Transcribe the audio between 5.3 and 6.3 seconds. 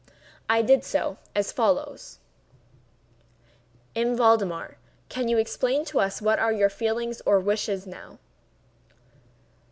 explain to us